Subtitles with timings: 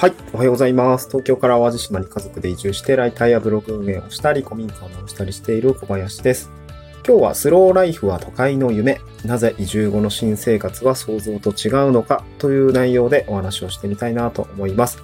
[0.00, 0.14] はい。
[0.32, 1.08] おはようございます。
[1.08, 6.50] 東京から淡路島に家族で移住して、ライターやブログ運営をしたり、古民家を直したりしている小林です。
[7.06, 8.98] 今日はスローライフは都会の夢。
[9.26, 12.24] なぜ移住後の新生活は想像と違うのか？
[12.38, 15.02] という内容でお話をしてみたいなと思います。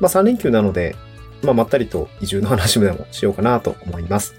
[0.00, 0.96] まあ3連休なので、
[1.42, 4.36] まあまったりと移住の話でもしようかなと思います。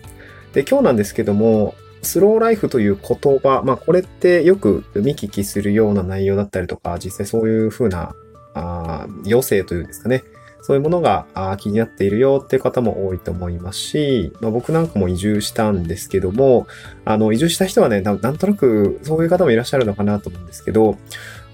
[0.54, 8.16] で、今日なんですけども、スローライフという言葉、まあこれってよく見聞きするような内容だったりとか、実際そういう風な
[8.56, 10.24] あ余生というんですかね。
[10.62, 16.66] そういうものがあ気になっているよっていう方も多いと思いますし、まあ、僕なんかも移住したんですけども、
[17.04, 20.98] あの、移住した人はね、なんとなくそういう方もいらっしゃるのかなと思うんですけど、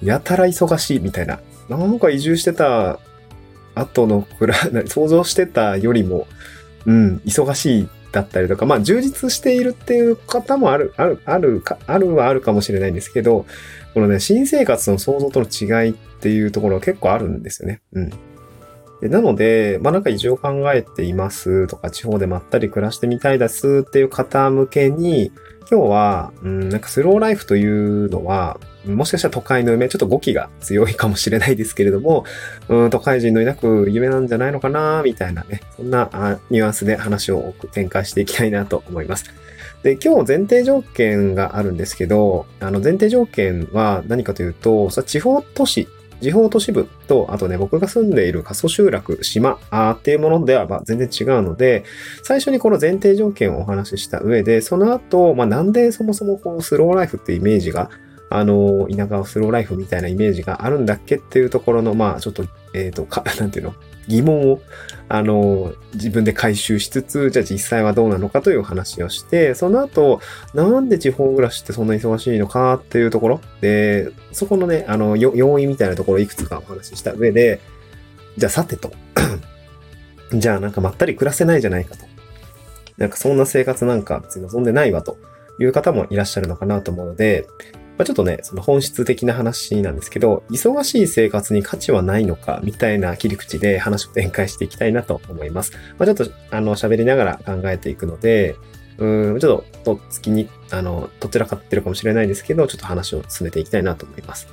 [0.01, 1.41] やたら忙しいみたいな。
[1.67, 2.99] なんか移住してた
[3.75, 6.27] 後のくらい、想像してたよりも、
[6.85, 13.45] うん、忙しいだったりとか、まあ充実しているっていう方もある、ある、ある、あるはあるかもしれないんですけど、
[13.93, 17.81] このね、新生活の想像との違いっていうところは結構あるんですよね。
[17.93, 18.11] うん。
[19.09, 25.31] なので、まあなんか移住を考えていますとか、地方でまったり暮らしてみたいですっていう方向けに、
[25.71, 32.25] 今日は、うん、なんかスローライフというのは、もしかしたら都会の夢、ちょっと語気が強いかもしれないですけれども、
[32.67, 39.25] うん、都会人の抱く夢なんじゃないのかな、みたいなね、そんなニュアンスで話を展開していきたいなと思います。
[39.83, 45.87] で、今日前提条件があるんですけど、あの前提条件は何かというと、地方都市
[46.21, 51.83] 地方都市部と、あとね、僕が住んでいる過疎集落、島あっていうものではま全然違うので、
[52.23, 57.89] 最初にこの前提条件をお話しした上で、その後、まあ、なんでそもそもこうスローライフってイメージが
[58.33, 63.73] あの、田舎をスローライフみたいなイメージがあるんだっけっていうところの、まあ、ちょっと、えっ、ー、と、か、なんていうの？
[64.07, 64.61] 疑問を、
[65.09, 70.21] あの、自分で回収しつつ、じゃあ実際はどうなのかという話をして、その後、
[70.53, 77.61] なんで地方暮らしってそんな忙しいのかっていうところで、そこのね、あの、要因みたいなところをいくつかお話しした上で、
[78.37, 78.91] じゃあさてと、
[80.33, 82.05] じゃあなんかまったり暮らせないじゃないかと。
[82.97, 85.17] なんかそんな生活なんか別に望んでないわと
[85.59, 87.47] いう方もいらっしゃるのかなと思うので、
[87.97, 95.73] まあ、ちょっとね、その本質的な話なんですけど、忙しい生活に価値はないのか、みたいな切り口で話を展開していきたいなと思います。
[95.97, 98.55] まあ、ちょっと、あの、喋りながら考えていくので、
[98.97, 104.47] うん、ちょっと、とっつきに、あの、どちらかってるかもしれないですけど、ちょっと話を進めていきたいなと思います。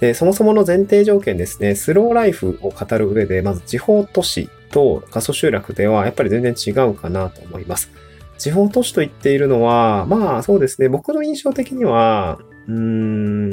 [0.00, 7.90] で、そもそもの前提条件ですね、スローライフを語る上で、まず地方都市と過疎集落ではやっぱり全然違うかなと思います。
[8.38, 12.38] 地方都市と言っているのは、まあそうですね、僕の印象的には、
[12.68, 13.50] うーん、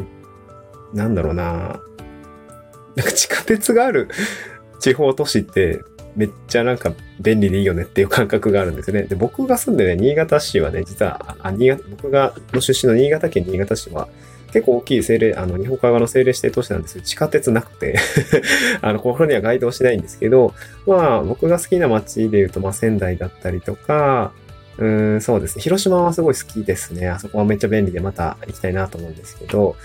[0.94, 1.80] なんだろうな。
[2.96, 4.08] なんか地下鉄がある
[4.80, 5.82] 地方都市って
[6.16, 9.04] めっちゃなんか便利でいいよねっていう感覚があるんですね。
[9.04, 14.08] で、僕が住んでね、新潟市はね、実は、あ新潟僕がの出身の新潟県新潟市は、
[14.54, 17.02] 結構大きい政令、あの、日本海側の政令指定都市なんですよ。
[17.02, 17.98] 地下鉄なくて
[18.82, 20.54] あの、ここには該当しないんですけど、
[20.88, 24.32] まあ、僕が好きな街で言うと、まあ、仙台だったりとか、
[24.78, 25.62] うん、そうですね。
[25.62, 27.08] 広島はすごい好きですね。
[27.08, 29.76] あそこはめっちゃ便利でまた行きたいなと思うんですけど、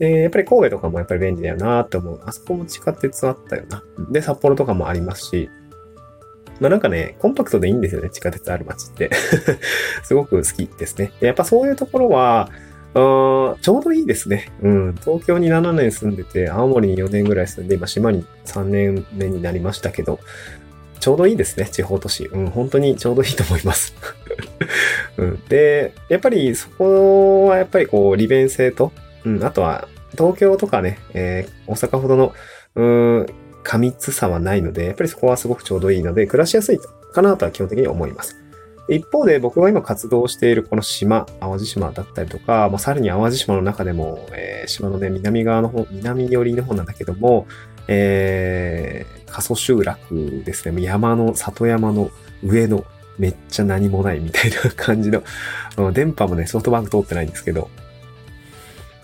[0.00, 2.20] え、やっぱり神戸とかもやっぱり便利だよなと思う。
[2.24, 3.82] あそこも地下鉄あったよな。
[4.10, 5.48] で、札幌とかもありますし、
[6.60, 9.10] まあなんかね、コンパクトでいいんですよね、地下鉄ある街って。
[10.02, 11.12] すごく好きですね。
[11.20, 12.50] やっぱそういうところは、
[12.94, 14.50] ちょうどいいですね。
[14.60, 14.94] うん。
[15.00, 20.20] 東京に7年住んでて、青森に4年ぐらい住んで、今島に3年目になりましたけど、
[21.00, 22.26] ちょうどいいですね、地方都市。
[22.26, 23.94] うん、本当にちょうどいいと思います。
[25.18, 28.92] うん、で、やっぱりそこはやっぱりこう利便性と、
[29.24, 32.32] うん、あとは東京とかね、えー、大阪ほどの、
[32.74, 33.26] うん、
[33.62, 36.78] 過密さはないので、やっぱりそこはすごくちょうどいいので、暮らしやすい
[37.12, 38.36] かなとは基本的に思います。
[38.88, 47.46] 一方で僕が今活動しているこの島、淡路島だったりとか、まあ、さらに淡路島の中でも、えー、島のね、南側の方、南寄りの方なんだけども、
[47.88, 50.82] えー、過疎集落ですね。
[50.82, 52.10] 山の、里山の
[52.42, 52.84] 上の
[53.18, 55.22] めっちゃ何もないみたいな感じの、
[55.92, 57.68] 電波もね、ソフトバンク通ってないんですけど、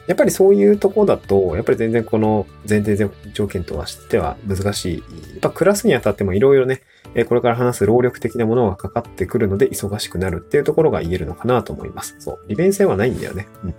[0.07, 2.97] やっぱりそういうとこだと、やっぱり全然この前提
[3.34, 4.99] 条件とはしては難しい。
[4.99, 5.03] や
[5.37, 6.83] っぱクラスにあたってもいろいろね、
[7.28, 12.16] これから話す労力的なものがかかってくるので忙しくなるっていうところが言えるのかなと思います。
[12.21, 12.39] そう。
[12.49, 13.49] 利便性はないんだよね。
[13.63, 13.75] うん。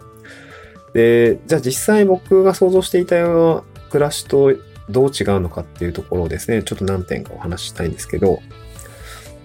[0.93, 4.53] で、じゃあ実際僕が想像していたような暮らしと
[4.87, 8.39] どう違うのかっていうところをですね、ちょっと何点かお話ししたいんですけど、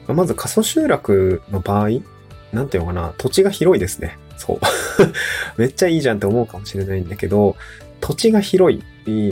[0.09, 1.89] まず過疎集落の場合、
[2.53, 4.19] なんていうのかな、土地が広いですね。
[4.37, 4.59] そう。
[5.57, 7.57] めっちゃいいじゃんって思うかもしれないんだけど、
[8.01, 8.83] 土地が広い。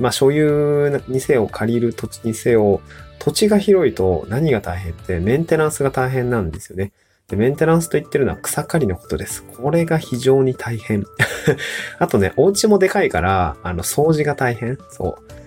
[0.00, 2.80] まあ、所有にせよ、借りる土地にせよ、
[3.19, 6.92] 土地が広いと何が大変ってメンテナンスが大変なんですよね。
[7.28, 9.42] で、メンテナンスと言ってるのは草刈りのことです。
[9.44, 11.04] これが非常に大変。
[11.98, 14.76] あとね、お家もでかいから、あの、掃除が大変。
[14.90, 15.41] そう。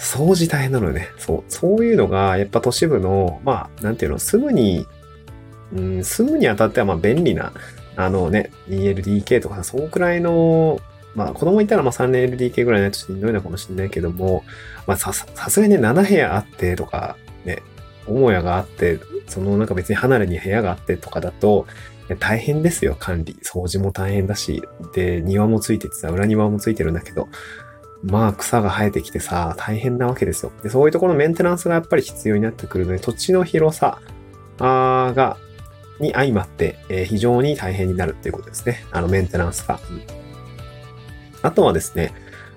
[0.00, 1.10] 掃除大変なのよね。
[1.18, 1.44] そう。
[1.48, 4.86] そういうのが、やっぱ都市部の、まあ、なんていうの、住むに、
[5.74, 7.52] うん、住むにあたっては、まあ、便利な、
[7.96, 10.80] あのね、2LDK とか、そのくらいの、
[11.14, 14.42] まあ、子供いたら、まあ、3LDK ぐらいないとしんどいのかもしれないけども、
[14.86, 17.62] まあ、さ、さすがにね、7部屋あってとか、ね、
[18.06, 21.66] 母屋があって、そのなんか別に離れに部屋があってとかだと、
[22.18, 23.36] 大変ですよ、管理。
[23.44, 24.62] 掃除も大変だし。
[24.94, 27.28] で、庭もついててさ、裏庭もついてるんだけど、
[28.02, 30.52] まあ草が生えてきてさ、大変なわけですよ。
[30.62, 34.00] で、そういうところのメンテナンスがやっぱり必要になってくるので、土地の広さ
[34.58, 35.36] が、
[35.98, 38.86] に相まって、えー、非常に大変になるっていうことですね。
[38.90, 39.78] あの、メンテナンスが。
[41.42, 42.14] あとはですね、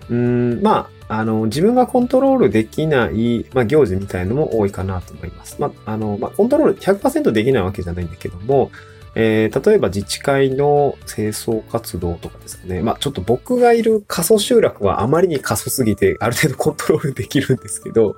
[0.09, 5.57] うん、まあ、あの、自分がコントロールできない、まあ、行事みたいのも多いかなと思います。
[5.59, 8.71] まあ、あの、まあ、コントロール100%できないわけじゃないんだけども、
[9.15, 12.81] えー、例えば自治会の清掃活動とかですかね。
[12.81, 18.15] まあちょっと僕がいる過疎集落はあまりに過疎すぎてある程度コントロールできるんですけど、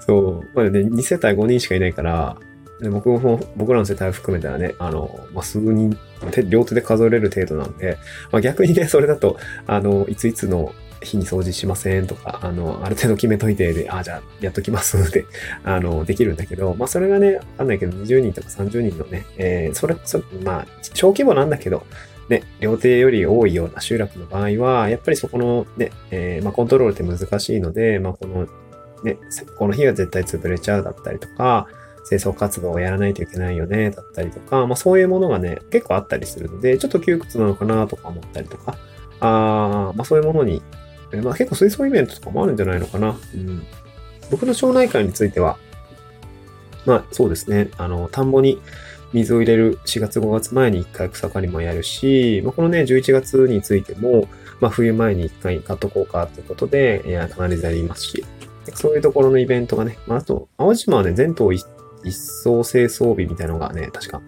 [0.00, 2.36] そう、まあね、2世帯5人しかいないから、
[2.90, 5.96] 僕も、僕らの世帯を含めたらね、あの、まあ、数人、
[6.48, 7.98] 両手で数えれる程度なんで、
[8.32, 10.72] まあ、逆にね、それだと、あの、いついつの
[11.02, 15.24] 日に掃除しませんとか、あの、ある程度決めといてで、あ、じゃあやっときますので、
[15.64, 21.84] あの、できるんだけど、まあそれがね、わかんないけど、20人とか30人のね、えー、それ、そまあ、小規模なんだけど、
[22.28, 28.46] ね、料亭より多いような集落の場合は、やっぱりそこのね、えー、まあコントロールって難しいので、まあこの、
[29.04, 29.18] ね、
[29.58, 31.68] この日は絶対潰れちゃうだったりとか、
[32.08, 38.76] 清掃活動をやらないといけないよね、だったりとか、まあそういうものがね、結構あったりするので、ちょっと窮屈なのかなとか思ったりとか、
[39.20, 40.62] あまあそういうものに
[41.12, 43.16] えまあ結構水槽イベントとかもあるんじゃないのかな。
[43.34, 43.66] うん。
[44.30, 45.58] 僕の町内会については、
[46.86, 48.60] まあそうですね、あの、田んぼに
[49.12, 54.28] 水を入れる4月5月前に1回草刈りもやるし、まあ、このね、11月についても、
[54.60, 58.24] まあ冬前に1回買っとこうかということで、いや、かなりやりますし、
[58.74, 61.64] そういうところのイベントがね、まああと、淡路島はね、全島一
[62.04, 64.22] 層清掃日みたいなのがね、確か、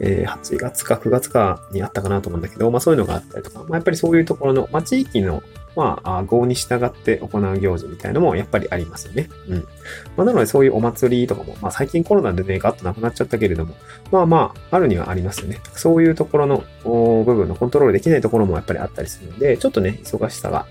[0.00, 5.42] えー、8月か9月かにあったかなと思うんだけど、まあそういうのがあったりとか、まあやっぱりそういうところの、まあ地域の
[5.76, 9.28] まあ、号に従って行う行事みたいなのもやっぱりありますよね。
[9.48, 9.68] うん。
[10.16, 13.74] まあ、なのでそういうお祭りとかも、まあ最近コロナでね、ガッとなくなっちゃったけれども、
[14.12, 15.60] まあまあ、あるにはありますよね。
[15.72, 20.66] そういうところの部分のコントロールできないところもやっぱりあったりするので、ちょっとね、忙しさが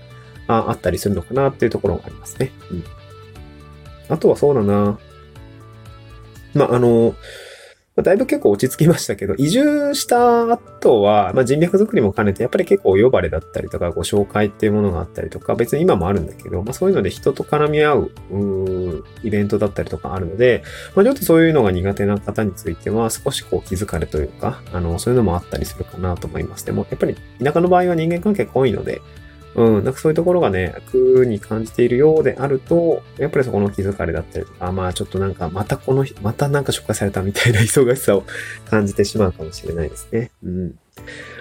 [0.46, 2.50] あったりするのかなっていうところがありますね。
[2.70, 2.84] うん。
[4.08, 4.98] あとはそうだな。
[6.54, 7.14] まあ、あの、
[8.02, 20.64] だいぶ結構落ち着きましたけど、移住した後は、まあ、人脈作りも兼ねて、やっぱり結構お呼ばれだったりとか、ご紹介っていうものがあったりとか、別に今もあるんだけど、まあ、そういうので人と絡み合う、うイベントだったりとかあるので、
[20.96, 26.66] まあ、ちょっとそういうのが苦手な方については、少しこう気づかれというか、あの、そういうのもあったりするかなと思います。
[26.66, 29.02] でも、やっぱり田舎の場合は人間関係が多いので、
[29.54, 38.24] うん、なんかそういうところがね、楽に感じているようであると、やっぱりそこの気づかれだったりとか、まあちょっとなんかまたこの、またなんか紹介されたみたいな 忙しさを
[38.68, 40.30] 感じてしまうかもしれないですね。
[40.42, 40.74] うん。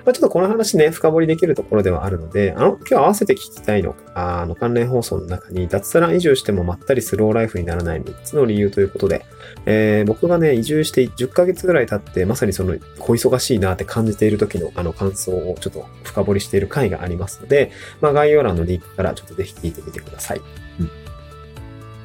[0.06, 9.26] まあ、ちょっとこの話ね、深掘りできるところではあるので、あの、今日合わせて聞きたいのが、あの、関連放送の中に、脱サラ移住してもまったりスローライフにならない3つの理由ということで、
[9.66, 17.72] えー、僕がね、移住して10ヶ月ぐらい経って、まさにその、小忙しいなって感じている時のあの感想をちょっと深掘りしている回がありますので、
[18.02, 20.42] まあ、概要欄のリンクからちょっとぜひ聞いてみてください。
[20.80, 20.90] うん。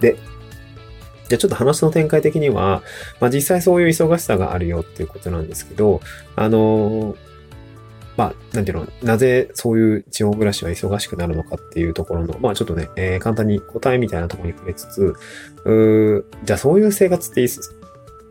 [0.00, 0.16] で、
[1.28, 2.82] じゃあちょっと話の展開的には、
[3.20, 6.00] まあ実際そういう忙しさがあるよっていうことなんですけど、
[6.36, 7.16] あのー、
[8.18, 15.14] まあ、なんていうの、なぜそういう地方暮らしは忙しくなるのかっていうところの、まあちょっとね、えー、簡単に答えみたいなところに触れつつ、
[15.64, 17.48] うじゃあそういう生活っていい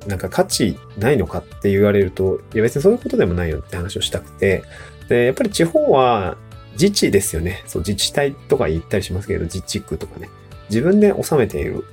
[0.05, 4.63] なんか価値ないのかって言われると、いや別にそういうことでもないよって話をしたくて、
[5.07, 6.35] で、やっぱり地方は
[6.73, 7.63] 自治ですよね。
[7.65, 10.29] そう、自治体とか言ったりしますけど、自治区とかね。
[10.69, 11.85] 自分で治めている。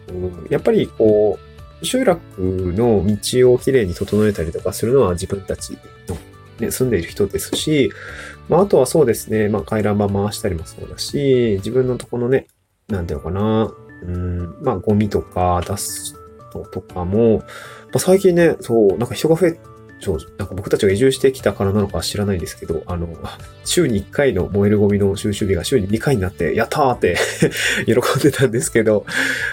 [0.51, 1.39] やっぱりこ
[1.81, 6.17] う、集落の道をきれいに整えたりとかするのは自分たちの
[6.61, 7.91] ね、住んでいる人ですし、
[8.49, 12.47] まあ、あとはそうですね、まあ、回覧板回したりもそうだし、自分のとこのね、
[12.89, 16.15] なんていうのかな、うん、まあ、ゴミとか出す
[16.73, 17.45] とかも、ま
[17.95, 19.59] あ、最近ね、そう、なんか人が増え
[20.05, 23.09] そう、なんか僕たちが移住してきたからなのか知らないんですけど、あの、
[23.65, 27.17] 週に1回の燃えるゴミの収集日が週に2回になって、やったーって
[27.87, 29.07] 喜んでたんですけど、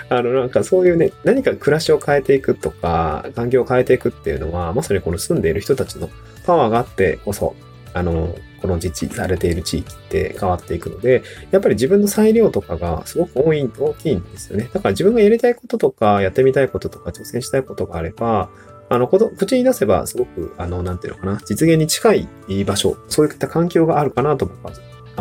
[0.09, 6.09] あの、なんかそういうね、何か暮らしを変えていくとか、環境を変えていくっていうのは、まさにこの住んでいる人たちの
[6.51, 7.55] パワーがあってこそ、
[7.93, 14.69] あの、この自治されている地域って変わっていくので、やっぱり自分の裁量とかがすごく多い、大きいんですよね。
[14.73, 18.49] だから自分がやりたいこととか、やってみたいこととか、挑戦したいことがあれば、
[18.89, 22.27] あの、こと、口に出せばすごく、あの、なんていうのかな、実現に近い
[22.65, 24.73] 場所、そういった環境があるかなと僕は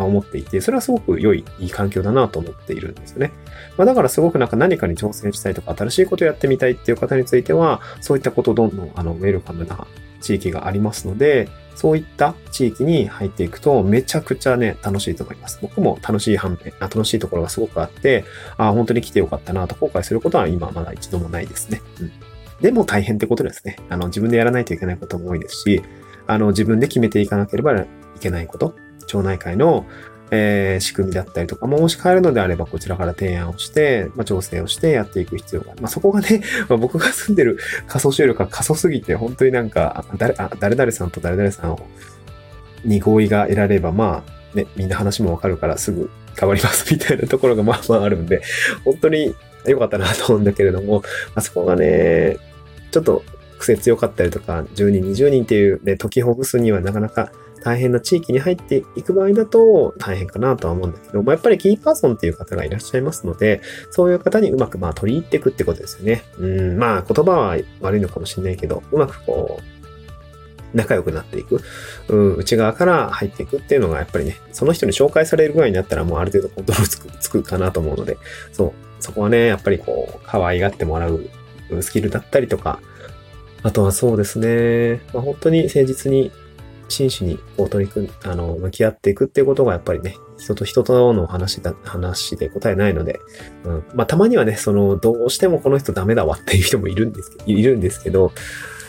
[0.04, 3.30] 思っていて、それはすごく良い、いい環境だなと思っているんですよね。
[3.78, 9.86] まあ、だからすごくなんか何かに挑戦したいとか、新しいことをやってみたいっていう方については、そういったことをどんどん、あの、ウェルカムな
[10.20, 15.58] 地域がありますので、そういった地域に入っていくと、めちゃくちゃね、楽しいと思います。
[15.62, 18.24] 僕も楽しい反面、楽しいところがすごくあって、
[18.58, 21.80] あ本当に来てよかったなと後悔することは今まだ一度もないですね。
[22.00, 22.12] うん。
[22.60, 23.76] でも大変ってことですね。
[23.88, 25.82] あの、自分でやらないといけないことも多いですし、
[26.26, 27.86] あの、自分で決めていかなければい
[28.20, 28.74] けないこと、
[29.06, 29.86] 町内会の、
[30.30, 35.82] えー、仕組みだったりとかも、もし変えるのであれば、こちらから提案をして、まあ、調整をしてやっていく必要がある。
[35.82, 41.80] まあ、そこがね、 まあ、僕が住んでる仮想収力が過疎すぎて、本当になんか、誰、あ、誰々さんと誰々さんを、
[42.84, 48.42] に合意が得られれば、まあ、ね、みんな話もわかるからすぐ変わります みたいなところがまあまああるんで、
[48.84, 49.34] 本当に
[49.66, 51.02] 良かったなと思うんだけれども、
[51.34, 52.36] あそこがね、
[52.90, 53.22] ちょっと
[53.58, 57.30] 癖強かったりとか、10人、20人っていうね、解きほぐすにはなかなか
[57.62, 66.22] 大変な地域に入っていく場合だと大変かなとは思うんだけど、まあ、やっぱりキーパーソンっていう方がいらっしゃいますので、そういう方にうまくまあ取り入っていくってことですよね。
[66.38, 69.80] うん、まあ言葉は悪いのかもしれないけど、うまくこう、
[70.76, 71.60] 仲良くなっていく、
[72.08, 78.18] うん、内側から入っていくっていうのがやっぱりね、その人に紹介されるぐらいになったらもうある程度コントロールつくつくかなと思うので、
[78.52, 81.28] そう、そこはね、やっぱりこう、可愛がってもらう
[81.80, 82.80] スキルだったりとか、
[83.62, 86.32] あとはそうですね、まあ、本当に誠実に
[86.90, 93.20] 真摯にこう取り組ん、あの、向き合っていくっていうことがやっぱりね、人と人との話だ、話で答えないので、
[93.64, 93.84] うん。
[93.94, 98.32] まあ、たまにはね、その、どうしてもこの人ダメだわっていう人もいるんです、いるんですけど、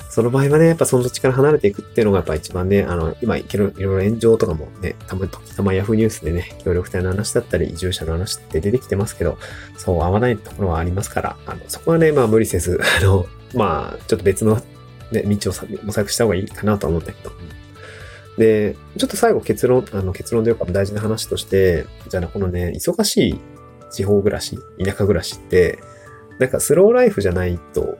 [0.09, 9.37] その場合はね、やっぱその土地から離れていくっていうのがやっぱ一番ね、あの、今いろいろ炎上とかもね、たま、時たまヤフーニュースでね、協力隊の話だったり、移住者の話って出てきてますけど、
[9.77, 14.61] そう合わないところはありますから、あの、そこはね、まあ無理せず、あの、まあ、ちょっと別の
[15.11, 15.53] ね、道を
[15.85, 17.31] 模索した方がいいかなと思うんだけど。
[18.41, 23.39] で、ちょっと最後結論、あの結論でよか大事な話として、じゃあねこのね、忙しい
[23.91, 25.77] 地方暮らし、田舎暮らしって、
[26.39, 27.99] なんかスローライフじゃないと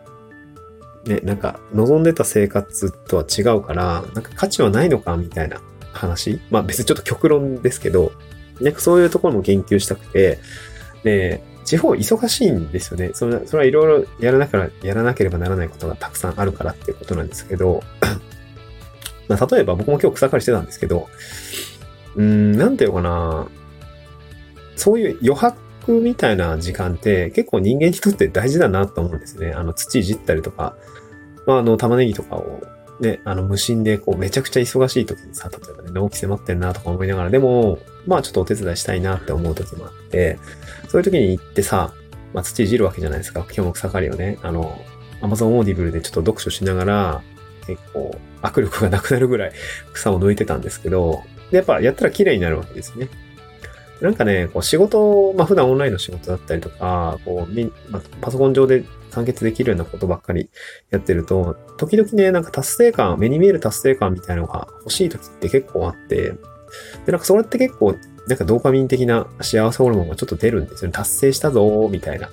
[1.06, 5.62] ね、なんか望んでた生活とは違うから、なんか価値はないのかみたいな
[5.94, 6.42] 話。
[6.50, 8.12] まあ別にちょっと極論ですけど、
[8.60, 10.40] なんかそういうところも言及したくて、
[11.04, 13.12] で、地方忙しいんですよね。
[13.14, 17.84] それそれはいろいろやらなきゃ、やらなければならないことがたくさんあるからっていうことなんですけど、
[19.28, 21.08] まあ例えば僕も今日草刈りしてたんですけど、
[22.16, 23.48] うん、なんていうかな、
[24.76, 29.54] そういう余白みたいな時間って結構人間にとって大事だなと思うんですね。
[29.54, 30.76] あの土いじったりとか、
[31.46, 32.62] まあ、あの玉ねぎとかを
[33.02, 40.38] ね、あの無心でこうめちゃくちゃ忙しい時にさ、例えばね、納期迫ってんなとか思いながら、でも、まあちょっとお手伝いしたいなって思う時もあって、
[40.88, 41.94] そういう時に行ってさ、
[42.34, 43.40] まあ土いじるわけじゃないですか。
[43.46, 44.80] 今日も草刈りをね、あの、
[45.22, 47.22] Amazon Audible でちょっと読書しながら、
[47.68, 49.52] 結構握力がなくなるぐらい
[49.94, 53.10] 草を抜いてたんですけど、で、やっぱやったら綺麗になるわけですね。
[54.02, 60.50] なんかね、こう仕事、まあ普段オンラインの仕事だったりとか、こう、まあ、パソコン上で完結できるようなことばっかり
[60.90, 66.34] やってると、時々ね、なんか達成感、目に見える達成感みたいなのが欲しい時って結構あって、
[67.06, 67.96] で、なんかそれって結構、
[68.28, 70.94] なんかドーパミン的な幸せホルモンがちょっと出るんですよね。
[70.94, 72.30] 達成したぞーみたいな。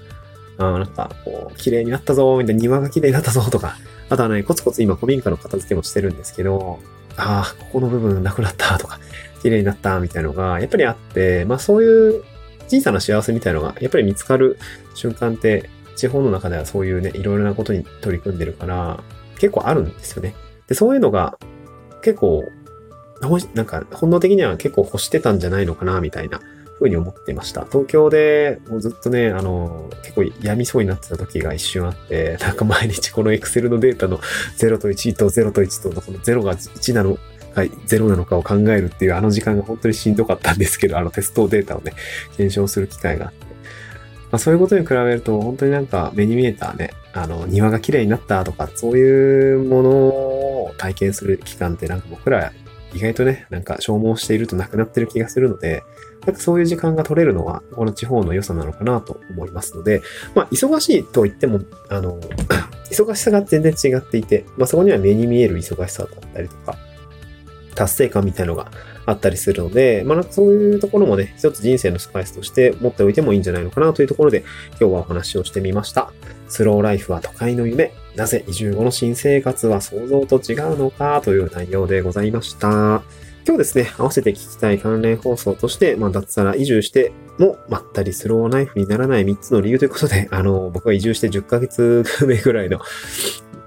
[0.58, 3.76] あなんか、こう、綺麗になったぞーみたいな、庭が綺麗になったぞーとか、
[4.09, 6.79] あとはね、コツコツ今古民家の片付けもしてるんですけど、
[7.17, 8.99] ああ、ここの部分なくなったとか、
[9.43, 12.23] 綺麗になったみたいなのが、やっぱりあって、まあそういう
[12.69, 14.59] 小さな幸せみたいのが、やっぱり見つかる
[14.95, 19.03] 瞬間って、地方の中ではそういうね、いろいろなことに取り組んでるから、
[19.38, 20.35] 結構あるんですよね。
[20.69, 21.38] で、そういうのが、
[22.03, 22.45] 結構、
[23.55, 26.41] なんか、本能的には結構欲してたんじゃないのかな、みたいな
[26.78, 27.64] 風に思ってました。
[27.64, 34.18] 東京でもうずっとね、あの、結構病みそうになってた時が一瞬あって、 なんか毎日この Excel のデータの
[34.58, 37.18] 0と1と0と1とこの0が1なの
[37.54, 41.92] が0なのかを考えるっていうあの時間が本当にしんどかったんですけど、あのテストデータをね、
[42.37, 43.49] 検証する機会があって。
[44.30, 52.52] まあ、そういうことに比べると、本当になんか目に見えたね、あの、庭が綺麗になったとか、そういうものを体験する期間ってなんか僕ら
[52.95, 55.83] 意外とね、なんか消耗しているとなくなってる気がするので、
[56.26, 60.02] なんかそういう時間が取れるのは、この地方の良さなのかなと思いますので、
[60.35, 62.18] まあ、忙しいと言っても、あの、
[62.90, 66.76] 忙しさが全然違っていて、まあ、そこには目に見える忙しさだったりとか、
[67.75, 68.73] 達成感みたいのが
[69.07, 76.12] あったりするので、まあ、そういうところもね、一つ人生のスパイスとして持っておいてもいいんじゃないのかなというところで、今日はお話をしてみました。
[76.49, 77.92] スローライフは都会の夢。
[78.17, 83.03] なぜ移住後の新生活は想像と違うのかという内容でございました。
[83.49, 92.81] 今日ですね、合わせて聞きたい関連放送として、まあ、脱サラ移住してもまったりスローライフにならない3つの理由ということで、 あの、僕が移住して10ヶ月目ぐらいの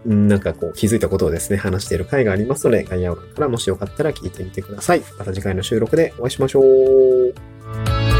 [0.05, 5.01] なんかこう気づいたことをですね、話している回がありますので、概要欄からもしよかったら聞いてみてください。
[5.17, 8.10] また次回の収録でお会いしましょう。